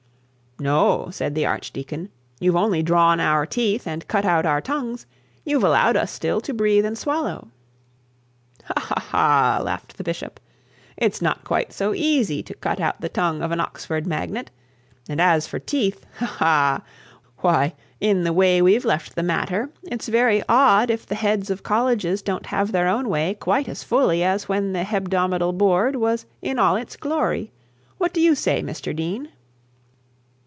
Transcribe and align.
'No,' 0.59 1.07
said 1.09 1.33
the 1.33 1.47
archdeacon; 1.47 2.09
'you've 2.39 2.55
only 2.55 2.83
drawn 2.83 3.19
our 3.19 3.47
teeth 3.47 3.87
and 3.87 4.07
cut 4.07 4.25
out 4.25 4.45
our 4.45 4.61
tongues; 4.61 5.07
you've 5.43 5.63
allowed 5.63 5.97
us 5.97 6.11
still 6.11 6.39
to 6.41 6.53
breathe 6.53 6.85
and 6.85 6.95
swallow.' 6.95 7.47
'Ha, 8.65 8.73
ha, 8.79 8.99
ha!' 9.57 9.63
laughed 9.63 9.97
the 9.97 10.03
bishop; 10.03 10.39
'it's 10.97 11.19
not 11.19 11.43
quite 11.43 11.73
so 11.73 11.95
easy 11.95 12.43
to 12.43 12.53
cut 12.53 12.79
out 12.79 13.01
the 13.01 13.09
tongue 13.09 13.41
of 13.41 13.49
an 13.49 13.59
Oxford 13.59 14.05
magnate, 14.05 14.51
and 15.09 15.19
as 15.19 15.47
for 15.47 15.57
teeth, 15.57 16.05
ha, 16.17 16.27
ha, 16.27 16.35
ha! 16.43 16.83
Why, 17.37 17.73
in 17.99 18.23
the 18.23 18.31
way 18.33 18.61
we've 18.61 18.85
left 18.85 19.15
the 19.15 19.23
matter, 19.23 19.71
it's 19.81 20.09
very 20.09 20.43
odd 20.47 20.91
if 20.91 21.07
the 21.07 21.15
heads 21.15 21.49
of 21.49 21.63
colleges 21.63 22.21
don't 22.21 22.45
have 22.45 22.71
their 22.71 22.87
own 22.87 23.09
way 23.09 23.33
quite 23.33 23.67
as 23.67 23.81
fully 23.83 24.21
as 24.23 24.47
when 24.47 24.73
the 24.73 24.83
hebdomadal 24.83 25.53
board 25.57 25.95
was 25.95 26.27
in 26.39 26.59
all 26.59 26.75
its 26.75 26.97
glory; 26.97 27.51
what 27.97 28.13
do 28.13 28.21
you 28.21 28.35
say, 28.35 28.61
Mr 28.61 28.95
Dean?' 28.95 29.29